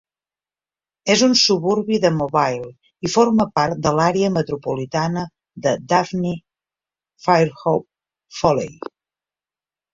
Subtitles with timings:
[1.15, 2.71] És un suburbi de Mobile
[3.09, 5.27] i forma part de l'àrea metropolitana
[5.67, 8.77] de Daphne-Fairhope-Foley.